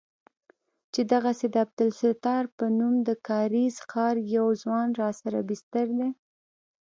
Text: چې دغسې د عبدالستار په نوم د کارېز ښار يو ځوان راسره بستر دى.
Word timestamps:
چې 0.93 1.01
دغسې 1.13 1.47
د 1.53 1.55
عبدالستار 1.65 2.43
په 2.57 2.65
نوم 2.77 2.95
د 3.07 3.09
کارېز 3.27 3.75
ښار 3.89 4.15
يو 4.37 4.47
ځوان 4.61 4.87
راسره 5.01 5.39
بستر 5.49 5.87
دى. 5.99 6.09